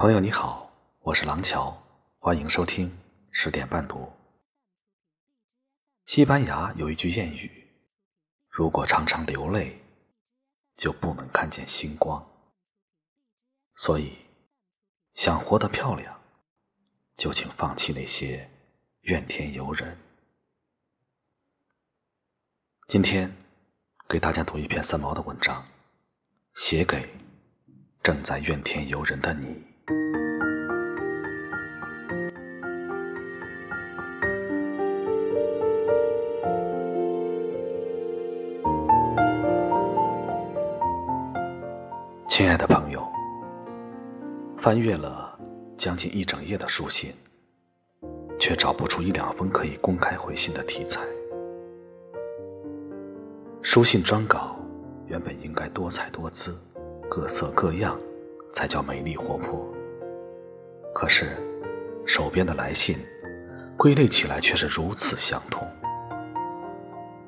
[0.00, 1.76] 朋友你好，我是廊桥，
[2.20, 2.98] 欢迎收听
[3.32, 4.10] 十点半读。
[6.06, 7.68] 西班牙有一句谚语
[8.48, 9.78] ：“如果常常流泪，
[10.74, 12.26] 就不能看见星光。”
[13.76, 14.16] 所以，
[15.12, 16.18] 想活得漂亮，
[17.18, 18.50] 就请放弃那些
[19.02, 19.98] 怨天尤人。
[22.88, 23.36] 今天
[24.08, 25.62] 给大家读一篇三毛的文章，
[26.54, 27.06] 写给
[28.02, 29.68] 正在怨天尤人的你。
[42.40, 43.06] 亲爱的朋友，
[44.62, 45.38] 翻阅了
[45.76, 47.12] 将近一整页的书信，
[48.38, 51.02] 却找不出一两封可以公开回信的题材。
[53.60, 54.56] 书信专稿
[55.06, 56.58] 原本应该多彩多姿、
[57.10, 57.94] 各色各样，
[58.54, 59.70] 才叫美丽活泼。
[60.94, 61.36] 可是，
[62.06, 62.96] 手边的来信
[63.76, 65.68] 归类起来却是如此相同，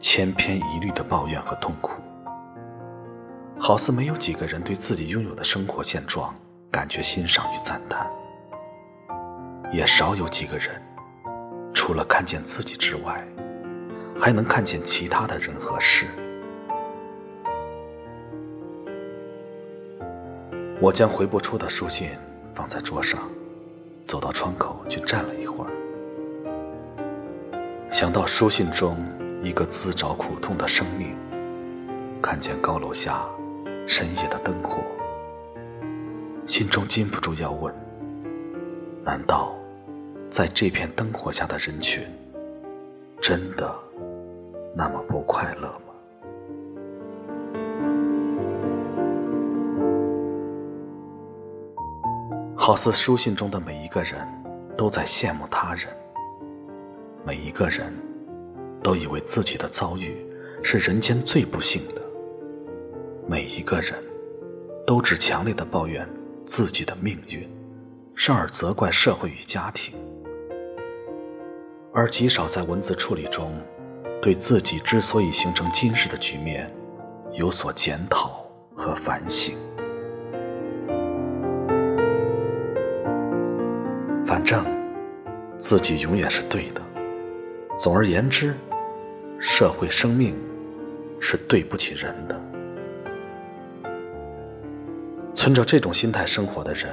[0.00, 1.92] 千篇一律的抱怨和痛苦。
[3.60, 6.34] 好似没有几个人对自己拥有的生活现状
[6.70, 8.06] 感觉欣赏与赞叹，
[9.72, 10.80] 也少有几个人
[11.74, 13.22] 除了看见自己之外，
[14.20, 16.06] 还能看见其他的人和事。
[20.80, 22.10] 我将回不出的书信
[22.54, 23.20] 放在桌上，
[24.06, 25.70] 走到窗口去站了一会儿，
[27.90, 28.96] 想到书信中
[29.42, 31.16] 一个自找苦痛的生命，
[32.22, 33.26] 看见高楼下。
[33.90, 34.76] 深夜的灯火，
[36.46, 37.74] 心中禁不住要问：
[39.02, 39.56] 难道
[40.30, 42.06] 在这片灯火下的人群，
[43.18, 43.74] 真的
[44.76, 45.80] 那么不快乐吗？
[52.54, 54.18] 好似书信中的每一个人
[54.76, 55.88] 都在羡慕他人，
[57.24, 57.90] 每一个人
[58.82, 60.14] 都以为自己的遭遇
[60.62, 62.02] 是人间最不幸的。
[63.30, 63.94] 每一个人
[64.86, 66.08] 都只强烈的抱怨
[66.46, 67.46] 自己的命运，
[68.14, 69.94] 甚而责怪社会与家庭，
[71.92, 73.52] 而极少在文字处理中
[74.22, 76.74] 对自己之所以形成今日的局面
[77.34, 78.42] 有所检讨
[78.74, 79.54] 和反省。
[84.26, 84.64] 反正
[85.58, 86.80] 自己永远是对的。
[87.76, 88.54] 总而言之，
[89.38, 90.34] 社会生命
[91.20, 92.47] 是对不起人的。
[95.38, 96.88] 存着这种心态生活的人，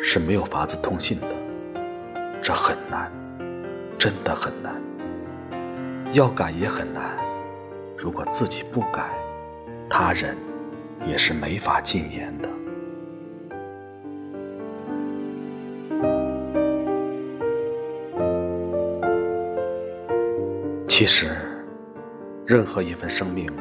[0.00, 1.26] 是没有法子通信的。
[2.40, 3.10] 这很难，
[3.98, 4.80] 真的很难。
[6.12, 7.16] 要改也很难。
[7.98, 9.10] 如果自己不改，
[9.88, 10.36] 他人
[11.04, 12.48] 也是没法进言的。
[20.86, 21.32] 其实，
[22.46, 23.52] 任何一份生命，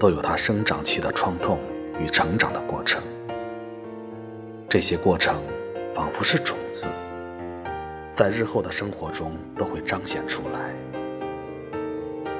[0.00, 1.60] 都有它生长期的创痛。
[2.00, 3.02] 与成长的过程，
[4.68, 5.42] 这些过程
[5.94, 6.86] 仿佛是种子，
[8.12, 10.74] 在日后的生活中都会彰显出来。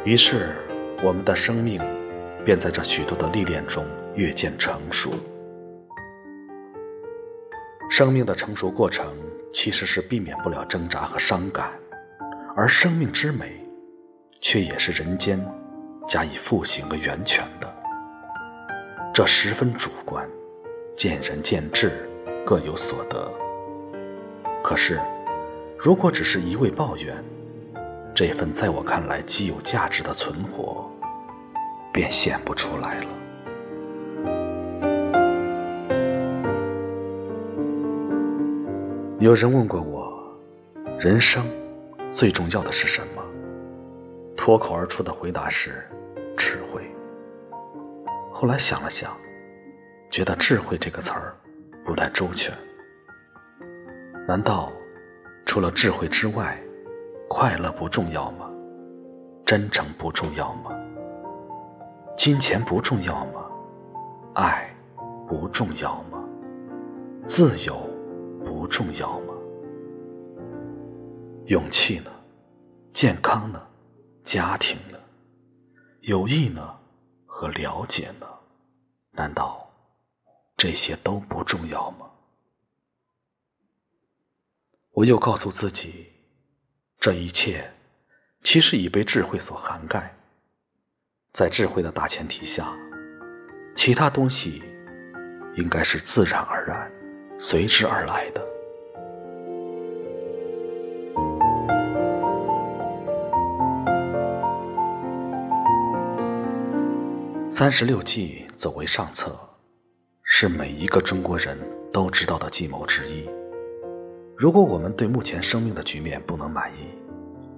[0.04, 0.54] 于是，
[1.02, 1.80] 我们的生命
[2.44, 5.10] 便在这许多的历练中越渐成熟。
[7.90, 9.14] 生命的成熟过程
[9.52, 11.70] 其实是避免不了挣扎和伤感，
[12.56, 13.52] 而生命之美，
[14.40, 15.38] 却也是人间
[16.08, 17.46] 加以复兴和源泉。
[19.14, 20.28] 这十分主观，
[20.96, 22.10] 见仁见智，
[22.44, 23.30] 各有所得。
[24.60, 25.00] 可是，
[25.78, 27.14] 如果只是一味抱怨，
[28.12, 30.90] 这份在我看来极有价值的存活，
[31.92, 33.06] 便显不出来了。
[39.20, 40.12] 有人问过我，
[40.98, 41.46] 人生
[42.10, 43.22] 最重要的是什么？
[44.36, 45.88] 脱口而出的回答是。
[48.44, 49.10] 后来想了想，
[50.10, 51.34] 觉得“智慧”这个词儿
[51.82, 52.52] 不太周全。
[54.28, 54.70] 难道
[55.46, 56.62] 除了智慧之外，
[57.26, 58.50] 快乐不重要吗？
[59.46, 60.70] 真诚不重要吗？
[62.18, 63.46] 金钱不重要吗？
[64.34, 64.68] 爱
[65.26, 66.22] 不重要吗？
[67.24, 67.88] 自由
[68.44, 69.32] 不重要吗？
[71.46, 72.10] 勇气呢？
[72.92, 73.58] 健康呢？
[74.22, 74.98] 家庭呢？
[76.02, 76.62] 友谊呢？
[77.24, 78.26] 和了解呢？
[79.14, 79.70] 难道
[80.56, 82.10] 这些都不重要吗？
[84.90, 86.12] 我又告诉自己，
[87.00, 87.72] 这一切
[88.42, 90.14] 其实已被智慧所涵盖。
[91.32, 92.72] 在智慧的大前提下，
[93.74, 94.62] 其他东西
[95.56, 96.90] 应该是自然而然，
[97.40, 98.40] 随之而来的。
[107.50, 109.36] 三十六计走为上策，
[110.22, 111.58] 是每一个中国人
[111.92, 113.28] 都知道的计谋之一。
[114.36, 116.88] 如果我们对目前生命的局面不能满意，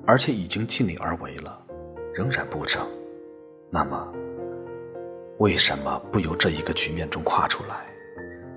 [0.06, 1.58] 而且已经尽力而为了，
[2.14, 2.86] 仍然不成，
[3.70, 4.12] 那么
[5.38, 7.86] 为什么不由这一个局面中跨出来，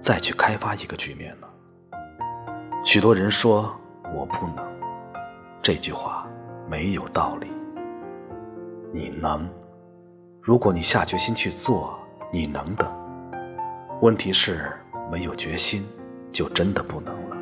[0.01, 1.47] 再去开发一个局面呢？
[2.86, 3.74] 许多人说
[4.15, 4.65] 我不能，
[5.62, 6.27] 这句话
[6.69, 7.47] 没有道理。
[8.94, 9.50] 你能。
[10.41, 11.99] 如果你下决心去做，
[12.31, 12.90] 你能的。
[14.02, 14.72] 问题是
[15.12, 15.86] 没有决心，
[16.31, 17.38] 就真的不能了。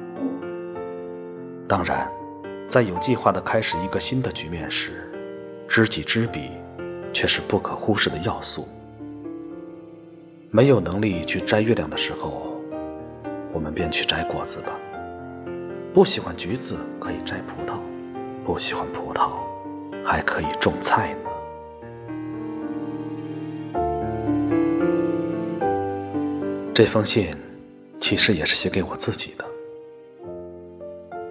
[1.68, 2.10] 当然，
[2.68, 5.12] 在有计划的开始一个新的局面时，
[5.68, 6.52] 知己知彼，
[7.12, 8.68] 却是不可忽视的要素。
[10.50, 12.58] 没有能力去摘月亮的时候，
[13.52, 14.72] 我们便去摘果子吧。
[15.94, 17.76] 不喜欢橘子，可以摘葡萄；
[18.46, 19.32] 不喜欢葡萄，
[20.06, 21.30] 还可以种菜呢。
[26.78, 27.36] 这封信，
[28.00, 29.44] 其实也是写给我自己的，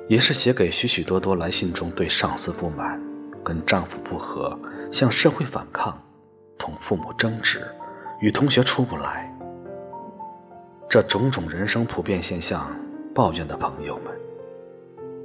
[0.08, 3.00] 也是写给许许多多来信中对上司不满、
[3.44, 4.58] 跟丈夫不和、
[4.90, 5.96] 向社会反抗、
[6.58, 7.64] 同父母争执、
[8.20, 9.32] 与同学出不来，
[10.90, 12.76] 这种种人生普遍现象
[13.14, 14.12] 抱怨的朋友们。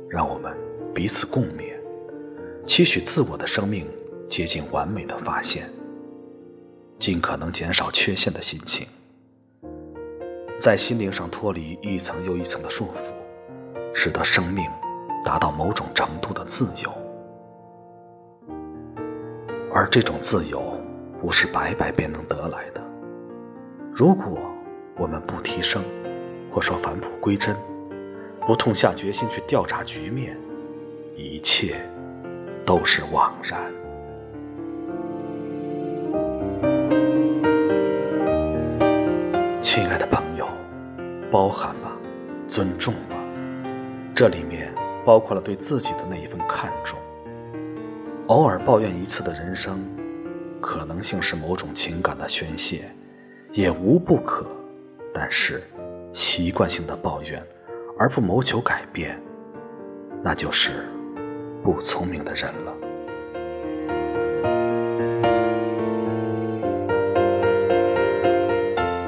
[0.07, 0.55] 让我们
[0.93, 1.73] 彼此共勉，
[2.67, 3.87] 期许自我的生命
[4.29, 5.67] 接近完美的发现，
[6.99, 8.85] 尽可能减少缺陷的心情。
[10.61, 14.63] 在心灵上脱离一层又一层的束缚，使得生命
[15.25, 16.93] 达到某种程度的自由。
[19.73, 20.61] 而这种自由
[21.19, 22.81] 不是白白便能得来的。
[23.91, 24.37] 如果
[24.97, 25.83] 我们不提升，
[26.53, 27.55] 或说返璞归真，
[28.45, 30.37] 不痛下决心去调查局面，
[31.15, 31.81] 一切
[32.63, 33.59] 都是枉然。
[39.59, 40.05] 亲爱的，
[41.31, 41.97] 包含吧，
[42.45, 43.15] 尊重吧，
[44.13, 44.69] 这里面
[45.05, 46.99] 包括了对自己的那一份看重。
[48.27, 49.79] 偶尔抱怨一次的人生，
[50.59, 52.83] 可能性是某种情感的宣泄，
[53.51, 54.45] 也无不可。
[55.13, 55.63] 但是，
[56.11, 57.41] 习惯性的抱怨
[57.97, 59.17] 而不谋求改变，
[60.21, 60.85] 那就是
[61.63, 62.73] 不聪明的人了。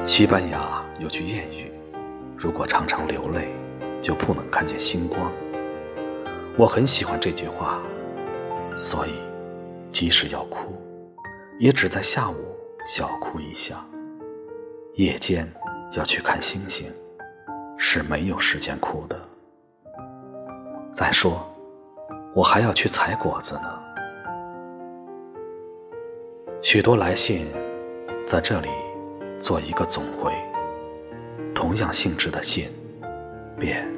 [0.06, 1.53] 西班牙有句谚语
[2.44, 3.48] ：“如果常常流泪，
[4.02, 5.32] 就不能看见星光。”
[6.58, 7.80] 我很喜欢这句话，
[8.76, 9.14] 所以
[9.90, 10.76] 即使要哭，
[11.58, 12.36] 也只在下午
[12.86, 13.82] 小哭一下。
[14.96, 15.50] 夜间
[15.96, 16.92] 要去看星星，
[17.78, 19.18] 是没有时间哭的。
[20.92, 21.42] 再说，
[22.34, 23.82] 我还要去采果子呢。
[26.60, 27.46] 许多来信
[28.26, 28.68] 在这里。
[29.40, 30.32] 做一个总回，
[31.64, 32.68] 同样性质的信，
[33.58, 33.90] 便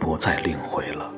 [0.00, 1.14] 不再另回了。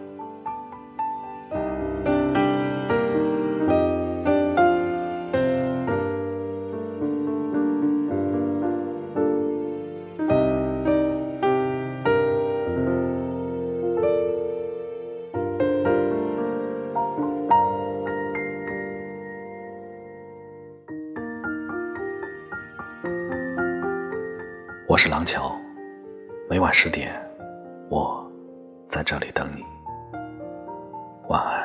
[24.87, 25.60] 我是廊桥，
[26.51, 27.15] 每晚十点，
[27.89, 28.29] 我
[28.89, 29.65] 在这里等你。
[31.29, 31.60] 晚安。